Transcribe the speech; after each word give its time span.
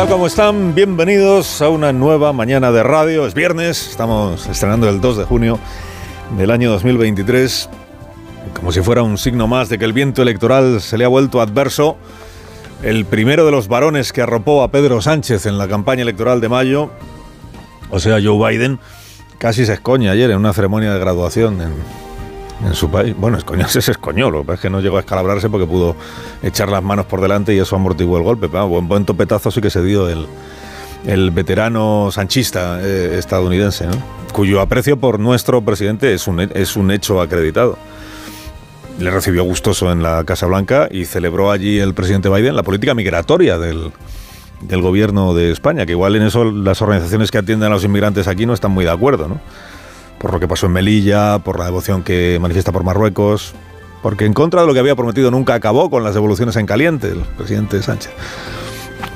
tal? 0.00 0.08
¿Cómo 0.08 0.26
están? 0.26 0.74
Bienvenidos 0.74 1.60
a 1.60 1.68
una 1.68 1.92
nueva 1.92 2.32
mañana 2.32 2.72
de 2.72 2.82
radio. 2.82 3.26
Es 3.26 3.34
viernes, 3.34 3.88
estamos 3.88 4.46
estrenando 4.46 4.88
el 4.88 4.98
2 4.98 5.18
de 5.18 5.24
junio 5.24 5.58
del 6.38 6.50
año 6.50 6.70
2023. 6.70 7.68
Como 8.54 8.72
si 8.72 8.80
fuera 8.80 9.02
un 9.02 9.18
signo 9.18 9.46
más 9.46 9.68
de 9.68 9.78
que 9.78 9.84
el 9.84 9.92
viento 9.92 10.22
electoral 10.22 10.80
se 10.80 10.96
le 10.96 11.04
ha 11.04 11.08
vuelto 11.08 11.42
adverso. 11.42 11.98
El 12.82 13.04
primero 13.04 13.44
de 13.44 13.50
los 13.50 13.68
varones 13.68 14.14
que 14.14 14.22
arropó 14.22 14.62
a 14.62 14.70
Pedro 14.70 15.02
Sánchez 15.02 15.44
en 15.44 15.58
la 15.58 15.68
campaña 15.68 16.00
electoral 16.00 16.40
de 16.40 16.48
mayo, 16.48 16.90
o 17.90 18.00
sea, 18.00 18.20
Joe 18.24 18.50
Biden, 18.50 18.78
casi 19.36 19.66
se 19.66 19.74
escoña 19.74 20.12
ayer 20.12 20.30
en 20.30 20.38
una 20.38 20.54
ceremonia 20.54 20.94
de 20.94 20.98
graduación 20.98 21.60
en, 21.60 21.74
en 22.64 22.74
su 22.74 22.90
país. 22.90 23.14
Bueno, 23.16 23.38
escoñarse 23.38 23.82
se 23.82 23.92
escoñó, 23.92 24.30
lo 24.30 24.44
que 24.44 24.54
es 24.54 24.60
que 24.60 24.70
no 24.70 24.80
llegó 24.80 24.96
a 24.96 25.00
escalabrarse 25.00 25.48
porque 25.48 25.66
pudo 25.66 25.96
echar 26.42 26.68
las 26.68 26.82
manos 26.82 27.06
por 27.06 27.20
delante 27.20 27.54
y 27.54 27.58
eso 27.58 27.76
amortiguó 27.76 28.18
el 28.18 28.24
golpe. 28.24 28.48
Pero, 28.48 28.68
buen, 28.68 28.88
buen 28.88 29.04
topetazo 29.04 29.50
sí 29.50 29.60
que 29.60 29.70
se 29.70 29.82
dio 29.82 30.08
el, 30.08 30.26
el 31.06 31.30
veterano 31.30 32.10
sanchista 32.12 32.80
eh, 32.82 33.16
estadounidense, 33.18 33.86
¿no? 33.86 34.20
cuyo 34.32 34.60
aprecio 34.60 34.96
por 34.98 35.18
nuestro 35.18 35.60
presidente 35.62 36.14
es 36.14 36.26
un, 36.26 36.40
es 36.40 36.76
un 36.76 36.90
hecho 36.90 37.20
acreditado. 37.20 37.78
Le 38.98 39.10
recibió 39.10 39.44
gustoso 39.44 39.90
en 39.90 40.02
la 40.02 40.24
Casa 40.24 40.46
Blanca 40.46 40.88
y 40.90 41.06
celebró 41.06 41.50
allí 41.50 41.78
el 41.78 41.94
presidente 41.94 42.28
Biden 42.28 42.54
la 42.54 42.62
política 42.62 42.94
migratoria 42.94 43.58
del, 43.58 43.92
del 44.60 44.82
gobierno 44.82 45.34
de 45.34 45.50
España, 45.50 45.86
que 45.86 45.92
igual 45.92 46.16
en 46.16 46.22
eso 46.22 46.44
las 46.44 46.82
organizaciones 46.82 47.30
que 47.30 47.38
atienden 47.38 47.68
a 47.68 47.74
los 47.74 47.84
inmigrantes 47.84 48.28
aquí 48.28 48.46
no 48.46 48.52
están 48.52 48.72
muy 48.72 48.84
de 48.84 48.90
acuerdo, 48.90 49.28
¿no? 49.28 49.40
Por 50.20 50.34
lo 50.34 50.38
que 50.38 50.46
pasó 50.46 50.66
en 50.66 50.72
Melilla, 50.72 51.38
por 51.38 51.58
la 51.58 51.64
devoción 51.64 52.02
que 52.02 52.38
manifiesta 52.40 52.72
por 52.72 52.84
Marruecos, 52.84 53.54
porque 54.02 54.26
en 54.26 54.34
contra 54.34 54.60
de 54.60 54.66
lo 54.66 54.74
que 54.74 54.78
había 54.78 54.94
prometido 54.94 55.30
nunca 55.30 55.54
acabó 55.54 55.88
con 55.88 56.04
las 56.04 56.12
devoluciones 56.12 56.56
en 56.56 56.66
caliente 56.66 57.08
el 57.08 57.20
presidente 57.38 57.82
Sánchez. 57.82 58.12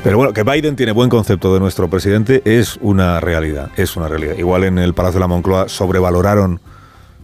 Pero 0.02 0.16
bueno, 0.16 0.32
que 0.32 0.42
Biden 0.42 0.76
tiene 0.76 0.92
buen 0.92 1.10
concepto 1.10 1.52
de 1.52 1.60
nuestro 1.60 1.88
presidente 1.88 2.40
es 2.46 2.78
una 2.80 3.20
realidad, 3.20 3.70
es 3.76 3.96
una 3.96 4.08
realidad. 4.08 4.36
Igual 4.38 4.64
en 4.64 4.78
el 4.78 4.94
Palacio 4.94 5.18
de 5.18 5.20
la 5.20 5.28
Moncloa 5.28 5.68
sobrevaloraron 5.68 6.60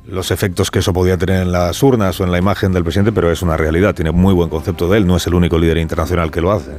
los 0.06 0.30
efectos 0.30 0.70
que 0.70 0.80
eso 0.80 0.92
podía 0.92 1.16
tener 1.16 1.40
en 1.40 1.52
las 1.52 1.82
urnas 1.82 2.20
o 2.20 2.24
en 2.24 2.32
la 2.32 2.38
imagen 2.38 2.72
del 2.72 2.82
presidente, 2.82 3.12
pero 3.12 3.32
es 3.32 3.40
una 3.40 3.56
realidad, 3.56 3.94
tiene 3.94 4.12
muy 4.12 4.34
buen 4.34 4.50
concepto 4.50 4.90
de 4.90 4.98
él, 4.98 5.06
no 5.06 5.16
es 5.16 5.26
el 5.26 5.32
único 5.32 5.58
líder 5.58 5.78
internacional 5.78 6.30
que 6.30 6.42
lo 6.42 6.52
hace. 6.52 6.72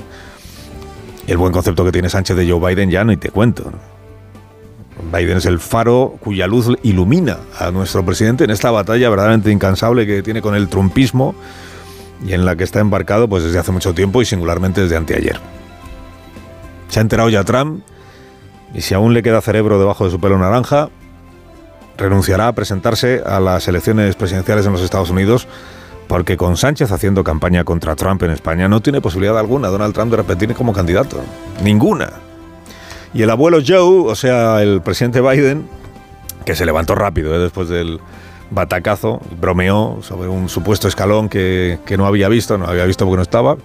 El 1.25 1.37
buen 1.37 1.51
concepto 1.51 1.83
que 1.83 1.91
tiene 1.91 2.09
Sánchez 2.09 2.37
de 2.37 2.47
Joe 2.47 2.59
Biden 2.59 2.91
ya 2.91 3.03
no 3.03 3.11
y 3.11 3.17
te 3.17 3.29
cuento. 3.29 3.71
Biden 5.11 5.37
es 5.37 5.45
el 5.45 5.59
faro 5.59 6.15
cuya 6.19 6.47
luz 6.47 6.67
ilumina 6.83 7.37
a 7.57 7.71
nuestro 7.71 8.05
presidente 8.05 8.43
en 8.43 8.51
esta 8.51 8.71
batalla 8.71 9.09
verdaderamente 9.09 9.51
incansable 9.51 10.05
que 10.05 10.21
tiene 10.21 10.41
con 10.41 10.55
el 10.55 10.69
trumpismo 10.69 11.35
y 12.25 12.33
en 12.33 12.45
la 12.45 12.55
que 12.55 12.63
está 12.63 12.79
embarcado 12.79 13.27
pues 13.27 13.43
desde 13.43 13.59
hace 13.59 13.71
mucho 13.71 13.93
tiempo 13.93 14.21
y 14.21 14.25
singularmente 14.25 14.81
desde 14.81 14.97
anteayer. 14.97 15.39
Se 16.89 16.99
ha 16.99 17.01
enterado 17.01 17.29
ya 17.29 17.43
Trump 17.43 17.83
y 18.73 18.81
si 18.81 18.93
aún 18.93 19.13
le 19.13 19.23
queda 19.23 19.41
cerebro 19.41 19.79
debajo 19.79 20.05
de 20.05 20.11
su 20.11 20.19
pelo 20.19 20.37
naranja, 20.37 20.89
renunciará 21.97 22.47
a 22.47 22.53
presentarse 22.53 23.21
a 23.25 23.39
las 23.39 23.67
elecciones 23.67 24.15
presidenciales 24.15 24.65
en 24.65 24.73
los 24.73 24.81
Estados 24.81 25.09
Unidos 25.09 25.47
porque 26.07 26.35
con 26.35 26.57
Sánchez 26.57 26.91
haciendo 26.91 27.23
campaña 27.23 27.63
contra 27.63 27.95
Trump 27.95 28.21
en 28.23 28.31
España 28.31 28.67
no 28.67 28.81
tiene 28.81 29.01
posibilidad 29.01 29.37
alguna 29.37 29.69
Donald 29.69 29.93
Trump 29.93 30.11
de 30.11 30.17
repetir 30.17 30.53
como 30.53 30.73
candidato. 30.73 31.21
Ninguna. 31.63 32.30
Y 33.13 33.23
el 33.23 33.29
abuelo 33.29 33.59
Joe, 33.65 34.09
o 34.09 34.15
sea, 34.15 34.61
el 34.61 34.81
presidente 34.81 35.21
Biden, 35.21 35.67
que 36.45 36.55
se 36.55 36.65
levantó 36.65 36.95
rápido 36.95 37.35
¿eh? 37.35 37.39
después 37.39 37.67
del 37.67 37.99
batacazo, 38.51 39.21
bromeó 39.39 39.99
sobre 40.01 40.29
un 40.29 40.49
supuesto 40.49 40.87
escalón 40.87 41.27
que, 41.27 41.79
que, 41.85 41.97
no 41.97 42.05
había 42.05 42.29
visto, 42.29 42.57
no 42.57 42.65
había 42.65 42.85
visto 42.85 43.05
porque 43.05 43.17
no 43.17 43.23
estaba. 43.23 43.57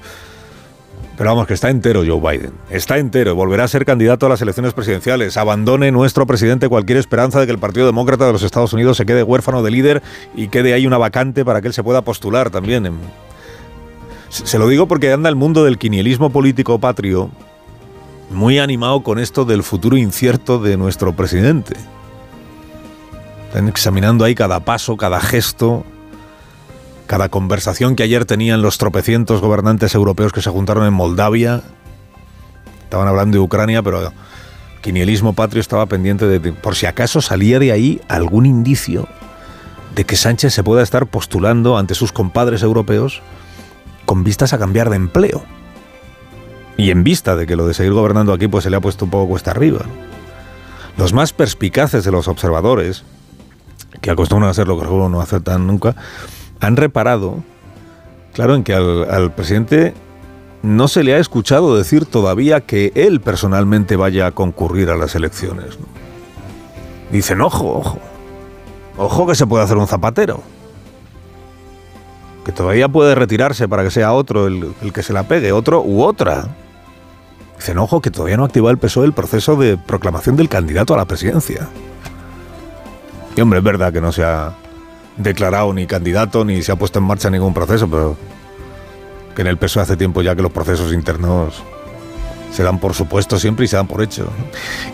Pero 1.17 1.31
vamos, 1.31 1.47
que 1.47 1.55
está 1.55 1.71
entero 1.71 2.03
Joe 2.07 2.21
Biden. 2.21 2.53
Está 2.69 2.99
entero. 2.99 3.35
Volverá 3.35 3.65
a 3.65 3.69
ser 3.69 3.87
candidato 3.87 4.27
a 4.27 4.29
las 4.29 4.43
elecciones 4.43 4.75
presidenciales. 4.75 5.37
Abandone 5.39 5.91
nuestro 5.91 6.27
presidente 6.27 6.69
cualquier 6.69 6.99
esperanza 6.99 7.41
de 7.41 7.47
que 7.47 7.53
el 7.53 7.59
Partido 7.59 7.87
Demócrata 7.87 8.27
de 8.27 8.33
los 8.33 8.43
Estados 8.43 8.75
Unidos 8.75 8.99
se 8.99 9.07
quede 9.07 9.23
huérfano 9.23 9.63
de 9.63 9.71
líder 9.71 10.03
y 10.35 10.49
quede 10.49 10.75
ahí 10.75 10.87
una 10.87 10.99
vacante 10.99 11.45
para 11.45 11.63
que 11.63 11.69
él 11.69 11.73
se 11.73 11.83
pueda 11.83 12.03
postular 12.03 12.51
también. 12.51 12.91
Se 14.29 14.59
lo 14.59 14.69
digo 14.69 14.87
porque 14.89 15.11
anda 15.11 15.31
el 15.31 15.37
mundo 15.37 15.65
del 15.65 15.79
quinielismo 15.79 16.29
político 16.29 16.79
patrio 16.79 17.31
muy 18.31 18.59
animado 18.59 19.03
con 19.03 19.19
esto 19.19 19.45
del 19.45 19.63
futuro 19.63 19.97
incierto 19.97 20.59
de 20.59 20.77
nuestro 20.77 21.15
presidente. 21.15 21.77
Están 23.49 23.69
examinando 23.69 24.25
ahí 24.25 24.35
cada 24.35 24.61
paso, 24.61 24.97
cada 24.97 25.21
gesto, 25.21 25.85
cada 27.07 27.29
conversación 27.29 27.97
que 27.97 28.03
ayer 28.03 28.25
tenían 28.25 28.63
los 28.63 28.79
tropecientos 28.79 29.41
gobernantes 29.41 29.95
europeos 29.95 30.33
que 30.33 30.43
se 30.43 30.51
juntaron 30.51 30.87
en 30.87 30.93
Moldavia. 30.93 31.63
Estaban 32.85 33.09
hablando 33.09 33.39
de 33.39 33.45
Ucrania, 33.45 33.83
pero 33.83 34.13
Quinielismo 34.83 35.33
Patrio 35.33 35.61
estaba 35.61 35.87
pendiente 35.87 36.27
de 36.27 36.53
por 36.53 36.77
si 36.77 36.87
acaso 36.87 37.21
salía 37.21 37.59
de 37.59 37.73
ahí 37.73 38.01
algún 38.09 38.47
indicio 38.47 39.09
de 39.95 40.05
que 40.05 40.17
Sánchez 40.17 40.53
se 40.53 40.63
pueda 40.63 40.83
estar 40.83 41.07
postulando 41.07 41.79
ante 41.79 41.95
sus 41.95 42.13
compadres 42.13 42.63
europeos 42.63 43.23
con 44.05 44.23
vistas 44.23 44.53
a 44.53 44.59
cambiar 44.59 44.91
de 44.91 44.97
empleo. 44.97 45.45
Y 46.77 46.91
en 46.91 47.05
vista 47.05 47.37
de 47.37 47.47
que 47.47 47.57
lo 47.57 47.67
de 47.67 47.75
seguir 47.75 47.93
gobernando 47.93 48.33
aquí 48.33 48.49
pues 48.49 48.65
se 48.65 48.71
le 48.71 48.77
ha 48.77 48.81
puesto 48.81 49.07
un 49.07 49.11
poco 49.11 49.29
cuesta 49.29 49.51
arriba. 49.51 49.81
Los 50.97 51.13
más 51.13 51.33
perspicaces 51.33 52.05
de 52.05 52.11
los 52.11 52.29
observadores, 52.29 53.05
que 54.01 54.11
acostumbran 54.11 54.49
a 54.49 54.51
hacer 54.51 54.69
lo 54.69 54.79
que 54.79 54.85
luego 54.85 55.09
no 55.09 55.21
aceptan 55.21 55.67
nunca, 55.67 55.95
han 56.61 56.77
reparado, 56.77 57.43
claro, 58.33 58.55
en 58.55 58.65
que 58.65 58.75
al, 58.75 59.33
presidente 59.33 59.95
no 60.63 60.89
se 60.89 61.05
le 61.05 61.15
ha 61.15 61.19
escuchado 61.19 61.77
decir 61.77 62.07
todavía 62.07 62.61
que 62.63 62.93
él 62.95 63.21
personalmente 63.21 63.97
vaya 63.97 64.27
a 64.27 64.33
concurrir 64.33 64.91
a 64.91 64.97
las 64.97 65.15
elecciones. 65.15 65.79
Dicen, 67.13 67.41
ojo, 67.41 67.79
ojo, 67.79 67.99
ojo 68.97 69.27
que 69.27 69.35
se 69.35 69.47
puede 69.47 69.65
hacer 69.65 69.77
un 69.77 69.87
zapatero. 69.87 70.41
Que 72.45 72.53
todavía 72.53 72.89
puede 72.89 73.15
retirarse 73.15 73.69
para 73.69 73.83
que 73.83 73.91
sea 73.91 74.13
otro 74.13 74.47
el 74.47 74.93
que 74.95 75.03
se 75.03 75.13
la 75.13 75.25
pegue, 75.25 75.53
otro 75.53 75.83
u 75.83 76.03
otra. 76.03 76.49
Dicen, 77.57 77.79
ojo, 77.79 78.01
que 78.01 78.11
todavía 78.11 78.37
no 78.37 78.43
ha 78.43 78.47
activado 78.47 78.71
el 78.71 78.79
PSOE 78.79 79.07
el 79.07 79.13
proceso 79.13 79.57
de 79.57 79.77
proclamación 79.77 80.37
del 80.37 80.49
candidato 80.49 80.95
a 80.95 80.97
la 80.97 81.05
presidencia. 81.07 81.69
Y 83.35 83.41
hombre, 83.41 83.59
es 83.59 83.65
verdad 83.65 83.93
que 83.93 84.01
no 84.01 84.13
se 84.13 84.25
ha 84.25 84.55
declarado 85.17 85.73
ni 85.73 85.87
candidato 85.87 86.45
ni 86.45 86.63
se 86.63 86.73
ha 86.73 86.77
puesto 86.77 86.99
en 86.99 87.07
marcha 87.07 87.31
ningún 87.31 87.55
proceso, 87.55 87.89
pero 87.89 88.17
que 89.35 89.43
en 89.43 89.49
el 89.49 89.59
PSOE 89.59 89.83
hace 89.83 89.97
tiempo 89.97 90.23
ya 90.23 90.35
que 90.35 90.43
los 90.43 90.53
procesos 90.53 90.93
internos 90.93 91.63
se 92.53 92.63
dan 92.63 92.79
por 92.79 92.95
supuesto 92.95 93.39
siempre 93.39 93.67
y 93.67 93.69
se 93.69 93.77
dan 93.77 93.87
por 93.87 94.03
hecho. 94.03 94.29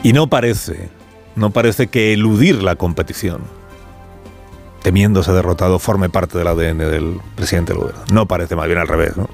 Y 0.03 0.13
no 0.13 0.27
parece, 0.27 0.89
no 1.37 1.51
parece 1.51 1.87
que 1.87 2.13
eludir 2.13 2.63
la 2.63 2.77
competición, 2.77 3.43
temiéndose 4.83 5.33
derrotado, 5.33 5.79
forme 5.79 6.09
parte 6.09 6.39
del 6.39 6.49
ADN 6.49 6.79
del 6.79 7.21
presidente 7.37 7.73
del 7.73 7.83
gobierno. 7.83 8.03
No 8.13 8.27
parece, 8.27 8.57
más 8.57 8.67
bien 8.67 8.79
al 8.79 8.89
revés, 8.89 9.17
¿no? 9.17 9.29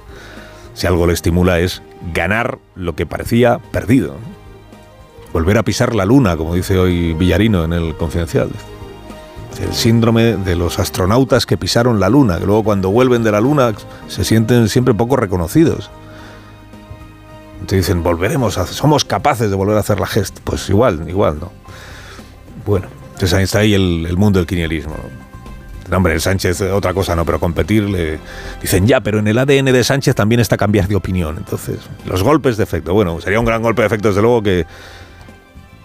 Si 0.78 0.86
algo 0.86 1.08
le 1.08 1.12
estimula 1.12 1.58
es 1.58 1.82
ganar 2.14 2.60
lo 2.76 2.94
que 2.94 3.04
parecía 3.04 3.58
perdido. 3.72 4.14
Volver 5.32 5.58
a 5.58 5.64
pisar 5.64 5.92
la 5.92 6.04
luna, 6.04 6.36
como 6.36 6.54
dice 6.54 6.78
hoy 6.78 7.14
Villarino 7.14 7.64
en 7.64 7.72
el 7.72 7.96
Confidencial. 7.96 8.48
El 9.60 9.74
síndrome 9.74 10.36
de 10.36 10.54
los 10.54 10.78
astronautas 10.78 11.46
que 11.46 11.56
pisaron 11.56 11.98
la 11.98 12.08
luna, 12.08 12.38
que 12.38 12.46
luego 12.46 12.62
cuando 12.62 12.90
vuelven 12.90 13.24
de 13.24 13.32
la 13.32 13.40
luna 13.40 13.74
se 14.06 14.22
sienten 14.22 14.68
siempre 14.68 14.94
poco 14.94 15.16
reconocidos. 15.16 15.90
Te 17.66 17.74
dicen, 17.74 18.04
volveremos, 18.04 18.56
a, 18.56 18.64
somos 18.64 19.04
capaces 19.04 19.50
de 19.50 19.56
volver 19.56 19.76
a 19.76 19.80
hacer 19.80 19.98
la 19.98 20.06
gesta. 20.06 20.40
Pues 20.44 20.70
igual, 20.70 21.10
igual, 21.10 21.40
¿no? 21.40 21.50
Bueno, 22.64 22.86
entonces 23.14 23.34
ahí 23.34 23.42
está 23.42 23.58
ahí 23.58 23.74
el, 23.74 24.16
mundo 24.16 24.38
del 24.38 24.46
quinielismo. 24.46 24.94
Hombre, 25.97 26.12
el 26.15 26.21
Sánchez 26.21 26.60
otra 26.60 26.93
cosa 26.93 27.16
no, 27.16 27.25
pero 27.25 27.41
competir 27.41 27.84
le 27.84 28.19
dicen 28.60 28.87
ya, 28.87 29.00
pero 29.00 29.19
en 29.19 29.28
el 29.28 29.38
ADN 29.38 29.66
de 29.66 29.84
Sánchez 29.84 30.15
también 30.15 30.41
está 30.41 30.56
cambiar 30.56 30.88
de 30.88 30.97
opinión. 30.97 31.37
Entonces, 31.38 31.78
los 32.04 32.22
golpes 32.22 32.56
de 32.56 32.65
efecto. 32.65 32.93
Bueno, 32.93 33.21
sería 33.21 33.41
un 33.41 33.47
gran 33.47 33.62
golpe 33.62 33.82
de 33.82 33.87
efecto, 33.87 34.08
desde 34.08 34.23
luego, 34.23 34.43
que, 34.43 34.67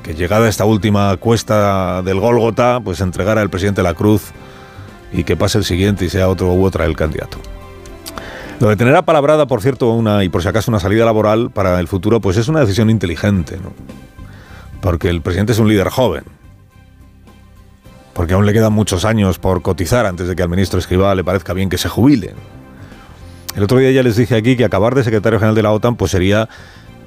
que 0.04 0.14
llegada 0.14 0.50
esta 0.50 0.66
última 0.66 1.16
cuesta 1.18 2.02
del 2.02 2.20
Gólgota, 2.20 2.80
pues 2.84 3.02
entregara 3.02 3.42
al 3.42 3.50
presidente 3.50 3.84
la 3.84 3.94
cruz 3.94 4.32
y 5.12 5.24
que 5.24 5.36
pase 5.36 5.58
el 5.60 5.64
siguiente 5.64 6.06
y 6.06 6.10
sea 6.10 6.28
otro 6.28 6.54
u 6.54 6.66
otra 6.66 6.86
el 6.86 6.96
candidato. 6.96 7.38
Lo 8.60 8.70
de 8.70 8.76
tener 8.76 8.96
apalabrada, 8.96 9.46
por 9.46 9.62
cierto, 9.62 9.92
una 9.92 10.24
y 10.24 10.30
por 10.30 10.42
si 10.42 10.48
acaso 10.48 10.72
una 10.72 10.80
salida 10.80 11.06
laboral 11.06 11.52
para 11.52 11.80
el 11.80 11.88
futuro, 11.88 12.20
pues 12.22 12.38
es 12.38 12.48
una 12.48 12.62
decisión 12.62 12.90
inteligente, 12.90 13.58
¿no? 13.62 13.74
Porque 14.82 15.10
el 15.10 15.22
presidente 15.22 15.54
es 15.54 15.60
un 15.60 15.70
líder 15.70 15.90
joven 15.90 16.24
porque 18.14 18.34
aún 18.34 18.46
le 18.46 18.54
quedan 18.54 18.74
muchos 18.74 19.06
años 19.06 19.40
por 19.40 19.62
cotizar 19.62 20.06
antes 20.06 20.28
de 20.28 20.36
que 20.36 20.44
al 20.44 20.50
ministro 20.50 20.80
Escribá 20.80 21.16
le 21.16 21.24
parezca 21.24 21.54
bien 21.54 21.70
que 21.70 21.78
se 21.78 21.90
jubile. 21.90 22.34
El 23.56 23.64
otro 23.64 23.78
día 23.78 23.92
ya 23.92 24.04
les 24.04 24.16
dije 24.16 24.36
aquí 24.36 24.56
que 24.56 24.66
acabar 24.66 24.96
de 24.96 25.04
secretario 25.04 25.40
general 25.40 25.56
de 25.56 25.64
la 25.64 25.72
OTAN 25.72 25.96
pues 25.96 26.12
sería 26.12 26.50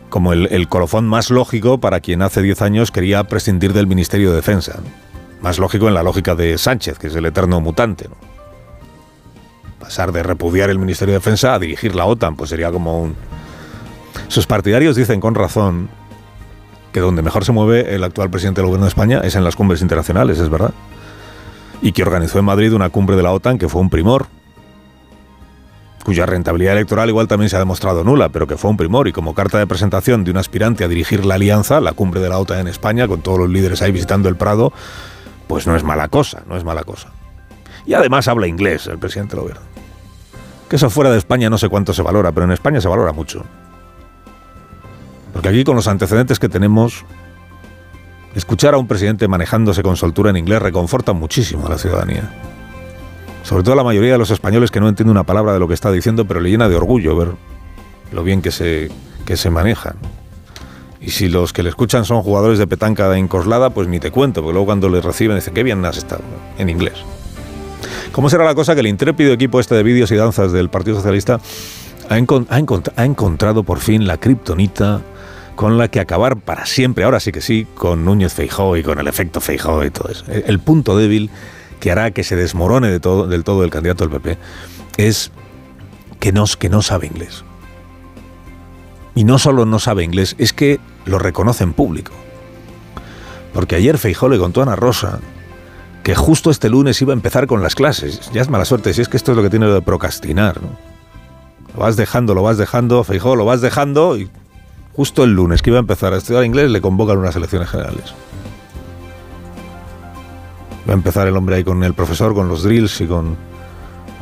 como 0.08 0.32
el, 0.32 0.46
el 0.52 0.68
colofón 0.68 1.06
más 1.06 1.30
lógico 1.30 1.78
para 1.78 2.00
quien 2.00 2.22
hace 2.22 2.42
10 2.42 2.62
años 2.62 2.90
quería 2.90 3.24
prescindir 3.24 3.72
del 3.72 3.86
Ministerio 3.86 4.30
de 4.30 4.36
Defensa. 4.36 4.80
Más 5.40 5.58
lógico 5.58 5.88
en 5.88 5.94
la 5.94 6.02
lógica 6.02 6.34
de 6.34 6.56
Sánchez, 6.58 6.98
que 6.98 7.08
es 7.08 7.14
el 7.16 7.26
eterno 7.26 7.60
mutante. 7.60 8.08
Pasar 9.80 10.12
de 10.12 10.22
repudiar 10.22 10.70
el 10.70 10.78
Ministerio 10.78 11.12
de 11.12 11.18
Defensa 11.18 11.54
a 11.54 11.58
dirigir 11.58 11.94
la 11.94 12.06
OTAN, 12.06 12.36
pues 12.36 12.50
sería 12.50 12.70
como 12.70 13.02
un, 13.02 13.16
Sus 14.28 14.46
partidarios 14.46 14.96
dicen 14.96 15.20
con 15.20 15.34
razón 15.34 15.88
que 16.92 17.00
donde 17.00 17.22
mejor 17.22 17.44
se 17.44 17.52
mueve 17.52 17.94
el 17.94 18.04
actual 18.04 18.30
presidente 18.30 18.60
del 18.60 18.68
gobierno 18.68 18.86
de 18.86 18.90
España 18.90 19.20
es 19.22 19.34
en 19.34 19.44
las 19.44 19.54
cumbres 19.54 19.82
internacionales, 19.82 20.38
es 20.38 20.48
verdad. 20.48 20.72
Y 21.82 21.92
que 21.92 22.02
organizó 22.02 22.38
en 22.38 22.44
Madrid 22.44 22.72
una 22.72 22.90
cumbre 22.90 23.16
de 23.16 23.22
la 23.22 23.32
OTAN 23.32 23.58
que 23.58 23.68
fue 23.68 23.80
un 23.80 23.90
primor, 23.90 24.26
cuya 26.04 26.24
rentabilidad 26.24 26.74
electoral 26.74 27.08
igual 27.08 27.26
también 27.26 27.50
se 27.50 27.56
ha 27.56 27.58
demostrado 27.58 28.04
nula, 28.04 28.28
pero 28.28 28.46
que 28.46 28.56
fue 28.56 28.70
un 28.70 28.76
primor 28.76 29.08
y 29.08 29.12
como 29.12 29.34
carta 29.34 29.58
de 29.58 29.66
presentación 29.66 30.22
de 30.22 30.30
un 30.30 30.36
aspirante 30.36 30.84
a 30.84 30.88
dirigir 30.88 31.24
la 31.24 31.34
alianza, 31.34 31.80
la 31.80 31.92
cumbre 31.92 32.20
de 32.20 32.28
la 32.28 32.38
OTAN 32.38 32.60
en 32.60 32.68
España, 32.68 33.08
con 33.08 33.22
todos 33.22 33.40
los 33.40 33.50
líderes 33.50 33.82
ahí 33.82 33.90
visitando 33.90 34.28
el 34.28 34.36
Prado, 34.36 34.72
pues 35.48 35.66
no 35.66 35.74
es 35.74 35.82
mala 35.82 36.08
cosa, 36.08 36.42
no 36.46 36.56
es 36.56 36.64
mala 36.64 36.84
cosa. 36.84 37.08
Y 37.86 37.94
además 37.94 38.28
habla 38.28 38.46
inglés 38.46 38.86
el 38.86 38.98
presidente 38.98 39.36
gobierno. 39.36 39.62
Que 40.68 40.76
eso 40.76 40.90
fuera 40.90 41.10
de 41.10 41.18
España 41.18 41.50
no 41.50 41.58
sé 41.58 41.68
cuánto 41.68 41.92
se 41.92 42.02
valora, 42.02 42.32
pero 42.32 42.44
en 42.44 42.52
España 42.52 42.80
se 42.80 42.88
valora 42.88 43.12
mucho. 43.12 43.44
Porque 45.32 45.48
aquí 45.48 45.64
con 45.64 45.76
los 45.76 45.86
antecedentes 45.86 46.38
que 46.38 46.48
tenemos, 46.48 47.04
escuchar 48.36 48.74
a 48.74 48.78
un 48.78 48.86
presidente 48.86 49.26
manejándose 49.28 49.82
con 49.82 49.96
soltura 49.96 50.30
en 50.30 50.36
inglés 50.36 50.60
reconforta 50.60 51.14
muchísimo 51.14 51.66
a 51.66 51.70
la 51.70 51.78
ciudadanía. 51.78 52.30
Sobre 53.42 53.62
todo 53.62 53.72
a 53.72 53.76
la 53.76 53.84
mayoría 53.84 54.12
de 54.12 54.18
los 54.18 54.30
españoles 54.30 54.70
que 54.70 54.78
no 54.78 54.88
entienden 54.88 55.12
una 55.12 55.24
palabra 55.24 55.54
de 55.54 55.58
lo 55.58 55.66
que 55.66 55.74
está 55.74 55.90
diciendo, 55.90 56.26
pero 56.26 56.40
le 56.40 56.50
llena 56.50 56.68
de 56.68 56.76
orgullo 56.76 57.16
ver 57.16 57.28
lo 58.12 58.22
bien 58.22 58.42
que 58.42 58.50
se, 58.50 58.90
que 59.24 59.36
se 59.36 59.48
manejan. 59.48 59.96
Y 61.00 61.10
si 61.10 61.28
los 61.28 61.52
que 61.52 61.62
le 61.62 61.70
escuchan 61.70 62.04
son 62.04 62.22
jugadores 62.22 62.58
de 62.58 62.66
petanca 62.66 63.08
de 63.08 63.26
pues 63.74 63.88
ni 63.88 64.00
te 64.00 64.10
cuento, 64.10 64.42
porque 64.42 64.52
luego 64.52 64.66
cuando 64.66 64.88
le 64.90 65.00
reciben 65.00 65.36
dicen, 65.36 65.54
qué 65.54 65.62
bien 65.62 65.84
has 65.84 65.96
estado, 65.96 66.22
en 66.58 66.68
inglés. 66.68 66.94
¿Cómo 68.12 68.28
será 68.28 68.44
la 68.44 68.54
cosa 68.54 68.74
que 68.74 68.80
el 68.80 68.86
intrépido 68.86 69.32
equipo 69.32 69.60
este 69.60 69.74
de 69.74 69.82
vídeos 69.82 70.10
y 70.10 70.16
danzas 70.16 70.52
del 70.52 70.68
Partido 70.68 70.96
Socialista 70.96 71.40
ha, 72.08 72.14
ha 72.16 73.04
encontrado 73.04 73.62
por 73.62 73.78
fin 73.78 74.06
la 74.06 74.18
kriptonita 74.18 75.00
con 75.56 75.78
la 75.78 75.88
que 75.88 76.00
acabar 76.00 76.36
para 76.36 76.66
siempre, 76.66 77.04
ahora 77.04 77.18
sí 77.18 77.32
que 77.32 77.40
sí, 77.40 77.66
con 77.74 78.04
Núñez 78.04 78.34
Feijó 78.34 78.76
y 78.76 78.82
con 78.82 78.98
el 79.00 79.08
efecto 79.08 79.40
Feijó 79.40 79.84
y 79.84 79.90
todo 79.90 80.12
eso. 80.12 80.24
El 80.28 80.60
punto 80.60 80.96
débil 80.96 81.30
que 81.80 81.90
hará 81.90 82.10
que 82.10 82.24
se 82.24 82.36
desmorone 82.36 82.88
de 82.88 83.00
todo, 83.00 83.26
del 83.26 83.42
todo 83.42 83.64
el 83.64 83.70
candidato 83.70 84.06
del 84.06 84.20
PP 84.20 84.38
es 84.98 85.32
que 86.20 86.30
no, 86.30 86.44
que 86.58 86.68
no 86.68 86.82
sabe 86.82 87.06
inglés. 87.06 87.42
Y 89.14 89.24
no 89.24 89.38
solo 89.38 89.64
no 89.64 89.78
sabe 89.78 90.04
inglés, 90.04 90.36
es 90.38 90.52
que 90.52 90.78
lo 91.06 91.18
reconoce 91.18 91.64
en 91.64 91.72
público. 91.72 92.12
Porque 93.54 93.76
ayer 93.76 93.96
Feijó 93.96 94.28
le 94.28 94.38
contó 94.38 94.60
a 94.60 94.64
Ana 94.64 94.76
Rosa 94.76 95.20
que 96.02 96.14
justo 96.14 96.50
este 96.50 96.68
lunes 96.68 97.00
iba 97.00 97.14
a 97.14 97.16
empezar 97.16 97.46
con 97.46 97.62
las 97.62 97.74
clases. 97.74 98.30
Ya 98.34 98.42
es 98.42 98.50
mala 98.50 98.66
suerte, 98.66 98.92
si 98.92 99.00
es 99.00 99.08
que 99.08 99.16
esto 99.16 99.32
es 99.32 99.36
lo 99.36 99.42
que 99.42 99.50
tiene 99.50 99.66
de 99.66 99.80
procrastinar. 99.80 100.60
Lo 101.74 101.80
vas 101.80 101.96
dejando, 101.96 102.34
lo 102.34 102.42
vas 102.42 102.58
dejando, 102.58 103.02
Feijó, 103.04 103.36
lo 103.36 103.46
vas 103.46 103.62
dejando 103.62 104.18
y 104.18 104.28
justo 104.96 105.24
el 105.24 105.32
lunes 105.32 105.60
que 105.60 105.70
iba 105.70 105.78
a 105.78 105.80
empezar 105.80 106.14
a 106.14 106.16
estudiar 106.16 106.44
inglés 106.44 106.70
le 106.70 106.80
convocan 106.80 107.18
unas 107.18 107.36
elecciones 107.36 107.68
generales. 107.68 108.14
Va 110.88 110.92
a 110.92 110.96
empezar 110.96 111.28
el 111.28 111.36
hombre 111.36 111.56
ahí 111.56 111.64
con 111.64 111.84
el 111.84 111.92
profesor, 111.92 112.34
con 112.34 112.48
los 112.48 112.62
drills 112.62 113.00
y 113.02 113.06
con 113.06 113.36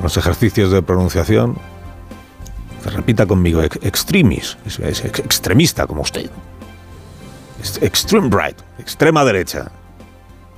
los 0.02 0.16
ejercicios 0.16 0.72
de 0.72 0.82
pronunciación. 0.82 1.56
Repita 2.84 3.26
conmigo, 3.26 3.62
extremis, 3.62 4.58
extremista 4.66 5.86
como 5.86 6.02
usted. 6.02 6.28
Extreme 7.80 8.28
right, 8.30 8.58
extrema 8.78 9.24
derecha. 9.24 9.70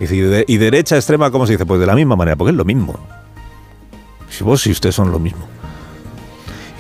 Y, 0.01 0.57
derecha 0.57 0.97
extrema, 0.97 1.31
¿cómo 1.31 1.47
se 1.47 1.53
dice? 1.53 1.67
Pues 1.67 1.81
de 1.81 1.87
la 1.87 1.95
misma 1.95 2.17
manera, 2.17 2.37
porque 2.37 2.51
es 2.51 2.57
lo 2.57 2.65
mismo. 2.65 2.99
Si 4.31 4.45
vos 4.45 4.67
y 4.67 4.73
usted 4.73 4.93
son 4.93 5.13
lo 5.13 5.19
mismo. 5.19 5.47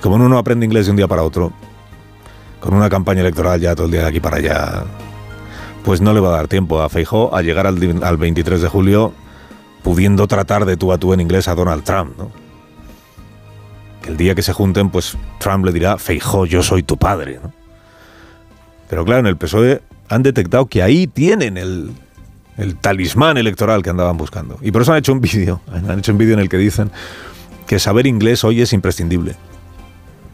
Como 0.03 0.17
uno 0.17 0.29
no 0.29 0.39
aprende 0.39 0.67
inglés 0.67 0.87
de 0.87 0.91
un 0.91 0.97
día 0.97 1.09
para 1.09 1.23
otro, 1.23 1.53
con 2.67 2.75
una 2.75 2.89
campaña 2.89 3.21
electoral 3.21 3.61
ya 3.61 3.77
todo 3.77 3.87
el 3.87 3.93
día 3.93 4.03
de 4.03 4.09
aquí 4.09 4.19
para 4.19 4.39
allá, 4.39 4.83
pues 5.85 6.01
no 6.01 6.13
le 6.13 6.19
va 6.19 6.31
a 6.31 6.33
dar 6.33 6.49
tiempo 6.49 6.83
a 6.83 6.89
Feijó 6.89 7.33
a 7.33 7.41
llegar 7.41 7.65
al, 7.65 7.77
23 7.77 8.61
de 8.61 8.67
julio 8.67 9.13
pudiendo 9.85 10.27
tratar 10.27 10.65
de 10.65 10.77
tú 10.77 10.91
a 10.91 10.99
tú 10.99 11.13
en 11.13 11.21
inglés 11.21 11.47
a 11.47 11.55
Donald 11.55 11.85
Trump, 11.85 12.19
¿no? 12.19 12.33
Que 14.03 14.09
el 14.09 14.17
día 14.17 14.35
que 14.35 14.43
se 14.43 14.53
junten, 14.53 14.91
pues 14.91 15.17
Trump 15.39 15.65
le 15.65 15.71
dirá, 15.71 15.97
Feijó, 15.97 16.45
yo 16.45 16.65
soy 16.65 16.83
tu 16.83 16.97
padre, 16.97 17.39
¿no? 17.41 17.53
Pero 18.89 19.05
claro, 19.05 19.21
en 19.21 19.27
el 19.27 19.37
PSOE 19.37 19.81
han 20.09 20.25
detectado 20.25 20.67
que 20.67 20.83
ahí 20.83 21.07
tienen 21.07 21.59
el, 21.59 21.93
el 22.59 22.75
talismán 22.79 23.37
electoral 23.37 23.85
que 23.85 23.91
andaban 23.91 24.17
buscando. 24.17 24.59
Y 24.61 24.73
por 24.73 24.83
eso 24.83 24.91
han 24.91 24.99
hecho 24.99 25.13
un 25.13 25.21
vídeo, 25.21 25.61
han 25.73 26.01
hecho 26.01 26.11
un 26.11 26.19
vídeo 26.19 26.35
en 26.35 26.41
el 26.41 26.49
que 26.49 26.59
dicen 26.59 26.91
que 27.69 27.79
saber 27.79 28.09
inglés 28.09 28.43
hoy 28.43 28.61
es 28.61 28.73
imprescindible 28.73 29.37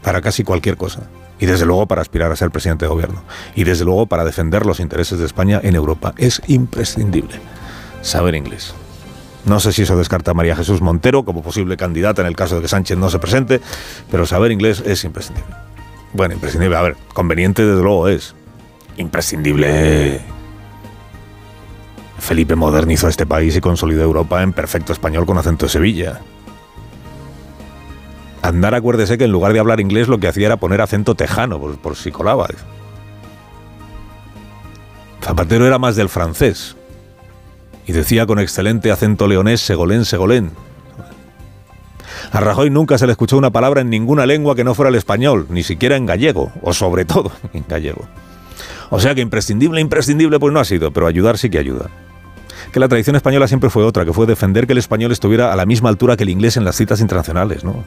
para 0.01 0.19
casi 0.19 0.43
cualquier 0.43 0.77
cosa. 0.77 1.07
Y 1.39 1.45
desde 1.45 1.65
luego 1.65 1.87
para 1.87 2.01
aspirar 2.01 2.31
a 2.31 2.35
ser 2.35 2.51
presidente 2.51 2.85
de 2.85 2.89
gobierno. 2.89 3.23
Y 3.55 3.63
desde 3.63 3.85
luego 3.85 4.05
para 4.05 4.23
defender 4.23 4.65
los 4.65 4.79
intereses 4.79 5.19
de 5.19 5.25
España 5.25 5.59
en 5.63 5.75
Europa. 5.75 6.13
Es 6.17 6.41
imprescindible 6.47 7.39
saber 8.01 8.35
inglés. 8.35 8.73
No 9.45 9.59
sé 9.59 9.73
si 9.73 9.81
eso 9.81 9.97
descarta 9.97 10.31
a 10.31 10.33
María 10.33 10.55
Jesús 10.55 10.81
Montero 10.81 11.25
como 11.25 11.41
posible 11.41 11.75
candidata 11.75 12.21
en 12.21 12.27
el 12.27 12.35
caso 12.35 12.55
de 12.55 12.61
que 12.61 12.67
Sánchez 12.67 12.97
no 12.97 13.09
se 13.09 13.19
presente, 13.19 13.59
pero 14.09 14.25
saber 14.25 14.51
inglés 14.51 14.81
es 14.85 15.03
imprescindible. 15.03 15.53
Bueno, 16.13 16.35
imprescindible, 16.35 16.77
a 16.77 16.81
ver, 16.81 16.95
conveniente 17.13 17.65
desde 17.65 17.81
luego 17.81 18.07
es. 18.07 18.35
Imprescindible. 18.97 20.21
Felipe 22.19 22.55
modernizó 22.55 23.09
este 23.09 23.25
país 23.25 23.55
y 23.57 23.61
consolidó 23.61 24.03
Europa 24.03 24.43
en 24.43 24.53
perfecto 24.53 24.93
español 24.93 25.25
con 25.25 25.37
acento 25.37 25.65
de 25.65 25.71
Sevilla. 25.71 26.21
Andar, 28.43 28.75
acuérdese 28.75 29.17
que 29.17 29.23
en 29.23 29.31
lugar 29.31 29.53
de 29.53 29.59
hablar 29.59 29.79
inglés 29.79 30.09
lo 30.09 30.19
que 30.19 30.27
hacía 30.27 30.47
era 30.47 30.57
poner 30.57 30.81
acento 30.81 31.15
tejano, 31.15 31.61
por, 31.61 31.95
si 31.95 32.11
colaba. 32.11 32.47
Zapatero 35.21 35.65
era 35.65 35.79
más 35.79 35.95
del 35.95 36.09
francés. 36.09 36.75
Y 37.87 37.93
decía 37.93 38.25
con 38.25 38.39
excelente 38.39 38.91
acento 38.91 39.29
leonés, 39.29 39.61
segolén, 39.61 40.03
segolén. 40.03 40.51
A 42.33 42.41
Rajoy 42.41 42.69
nunca 42.69 42.97
se 42.97 43.05
le 43.05 43.13
escuchó 43.13 43.37
una 43.37 43.51
palabra 43.51 43.79
en 43.79 43.89
ninguna 43.89 44.25
lengua 44.25 44.55
que 44.55 44.65
no 44.65 44.75
fuera 44.75 44.89
el 44.89 44.95
español, 44.95 45.47
ni 45.49 45.63
siquiera 45.63 45.95
en 45.95 46.05
gallego, 46.05 46.51
o 46.61 46.73
sobre 46.73 47.05
todo 47.05 47.31
en 47.53 47.63
gallego. 47.65 48.09
O 48.89 48.99
sea 48.99 49.15
que 49.15 49.21
imprescindible, 49.21 49.79
imprescindible 49.79 50.37
pues 50.37 50.53
no 50.53 50.59
ha 50.59 50.65
sido, 50.65 50.91
pero 50.91 51.07
ayudar 51.07 51.37
sí 51.37 51.49
que 51.49 51.59
ayuda 51.59 51.89
que 52.73 52.79
la 52.79 52.89
tradición 52.89 53.15
española 53.15 53.47
siempre 53.47 53.69
fue 53.69 53.85
otra, 53.85 54.03
que 54.03 54.11
fue 54.11 54.25
defender 54.25 54.65
que 54.65 54.73
el 54.73 54.79
español 54.79 55.11
estuviera 55.11 55.53
a 55.53 55.55
la 55.55 55.65
misma 55.65 55.89
altura 55.89 56.17
que 56.17 56.23
el 56.23 56.29
inglés 56.29 56.57
en 56.57 56.65
las 56.65 56.75
citas 56.75 56.99
internacionales. 56.99 57.63
¿no? 57.63 57.85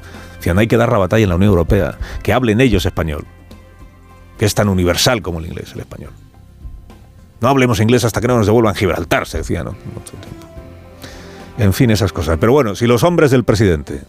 hay 0.56 0.68
que 0.68 0.76
dar 0.76 0.92
la 0.92 0.98
batalla 0.98 1.24
en 1.24 1.28
la 1.28 1.34
Unión 1.34 1.50
Europea, 1.50 1.98
que 2.22 2.32
hablen 2.32 2.60
ellos 2.60 2.86
español, 2.86 3.26
que 4.38 4.46
es 4.46 4.54
tan 4.54 4.68
universal 4.68 5.22
como 5.22 5.40
el 5.40 5.46
inglés, 5.46 5.72
el 5.74 5.80
español. 5.80 6.12
No 7.40 7.48
hablemos 7.48 7.80
inglés 7.80 8.04
hasta 8.04 8.20
que 8.20 8.28
no 8.28 8.38
nos 8.38 8.46
devuelvan 8.46 8.76
Gibraltar, 8.76 9.26
se 9.26 9.38
decía, 9.38 9.64
¿no? 9.64 9.74
En 11.58 11.72
fin, 11.72 11.90
esas 11.90 12.12
cosas. 12.12 12.38
Pero 12.38 12.52
bueno, 12.52 12.76
si 12.76 12.86
los 12.86 13.02
hombres 13.02 13.32
del 13.32 13.42
presidente, 13.42 14.02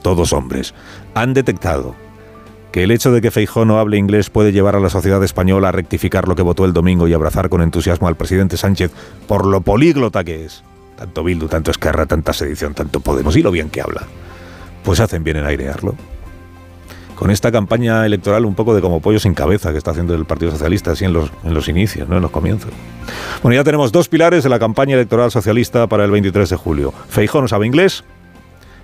todos 0.00 0.32
hombres, 0.32 0.74
han 1.12 1.34
detectado 1.34 1.96
que 2.72 2.84
el 2.84 2.90
hecho 2.90 3.12
de 3.12 3.20
que 3.20 3.30
Feijó 3.30 3.64
no 3.64 3.78
hable 3.78 3.96
inglés 3.96 4.30
puede 4.30 4.52
llevar 4.52 4.76
a 4.76 4.80
la 4.80 4.90
sociedad 4.90 5.22
española 5.24 5.68
a 5.68 5.72
rectificar 5.72 6.28
lo 6.28 6.36
que 6.36 6.42
votó 6.42 6.64
el 6.64 6.72
domingo 6.72 7.08
y 7.08 7.12
abrazar 7.12 7.48
con 7.48 7.62
entusiasmo 7.62 8.08
al 8.08 8.16
presidente 8.16 8.56
Sánchez 8.56 8.92
por 9.26 9.46
lo 9.46 9.60
políglota 9.60 10.24
que 10.24 10.44
es. 10.44 10.62
Tanto 10.96 11.24
Bildu, 11.24 11.48
tanto 11.48 11.70
Esquerra, 11.70 12.06
tanta 12.06 12.32
sedición, 12.32 12.74
tanto 12.74 13.00
Podemos 13.00 13.36
y 13.36 13.42
lo 13.42 13.50
bien 13.50 13.70
que 13.70 13.80
habla. 13.80 14.02
Pues 14.84 15.00
hacen 15.00 15.24
bien 15.24 15.38
en 15.38 15.46
airearlo. 15.46 15.94
Con 17.16 17.30
esta 17.30 17.52
campaña 17.52 18.06
electoral 18.06 18.46
un 18.46 18.54
poco 18.54 18.74
de 18.74 18.80
como 18.80 19.00
pollo 19.00 19.18
sin 19.18 19.34
cabeza 19.34 19.72
que 19.72 19.78
está 19.78 19.90
haciendo 19.90 20.14
el 20.14 20.24
Partido 20.24 20.52
Socialista, 20.52 20.92
así 20.92 21.04
en 21.04 21.12
los, 21.12 21.68
inicios, 21.68 22.08
¿no? 22.08 22.16
en 22.16 22.22
los 22.22 22.30
comienzos. 22.30 22.70
Bueno, 23.42 23.56
ya 23.56 23.64
tenemos 23.64 23.92
dos 23.92 24.08
pilares 24.08 24.42
de 24.42 24.48
la 24.48 24.58
campaña 24.58 24.94
electoral 24.94 25.30
socialista 25.30 25.86
para 25.86 26.04
el 26.04 26.10
23 26.10 26.48
de 26.48 26.56
julio. 26.56 26.94
Feijó 27.08 27.42
no 27.42 27.48
sabe 27.48 27.66
inglés 27.66 28.04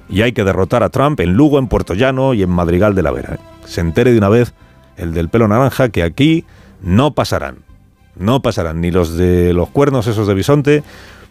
y 0.09 0.23
hay 0.23 0.33
que 0.33 0.45
derrotar 0.45 0.83
a 0.83 0.91
Trump 0.91 1.21
en 1.21 1.33
Lugo, 1.33 1.59
en 1.59 1.69
Puerto 1.69 1.95
Llano 1.95 2.35
y 2.35 2.43
en 2.43 2.51
Madrigal 2.51 2.95
de 2.95 3.03
la 3.03 3.11
Vera. 3.11 3.39
Se 3.67 3.81
entere 3.81 4.13
de 4.13 4.19
una 4.19 4.29
vez 4.29 4.55
el 4.97 5.13
del 5.13 5.29
pelo 5.29 5.49
naranja 5.49 5.91
que 5.91 6.03
aquí 6.03 6.45
no 6.83 7.13
pasarán. 7.13 7.59
No 8.17 8.41
pasarán 8.41 8.81
ni 8.81 8.91
los 8.91 9.17
de 9.17 9.53
los 9.53 9.69
cuernos 9.69 10.07
esos 10.07 10.27
de 10.27 10.35
bisonte, 10.35 10.83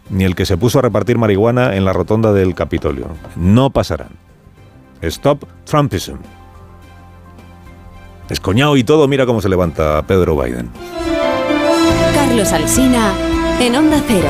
ni 0.08 0.24
el 0.24 0.36
que 0.36 0.46
se 0.46 0.56
puso 0.56 0.78
a 0.78 0.82
repartir 0.82 1.18
marihuana 1.18 1.74
en 1.74 1.84
la 1.84 1.92
rotonda 1.92 2.32
del 2.32 2.54
Capitolio. 2.54 3.08
No 3.34 3.70
pasarán. 3.70 4.10
Stop 5.02 5.44
Trumpism. 5.64 6.16
Escoñado 8.28 8.76
y 8.76 8.84
todo, 8.84 9.06
mira 9.08 9.26
cómo 9.26 9.40
se 9.40 9.48
levanta 9.48 10.02
Pedro 10.06 10.40
Biden. 10.40 10.70
Carlos 12.14 12.52
Alsina 12.52 13.12
en 13.60 13.76
Onda 13.76 14.02
Cero. 14.06 14.28